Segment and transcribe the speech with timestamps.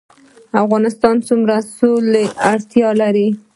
[0.63, 3.27] افغانستان څومره د سولې اړتیا لري؟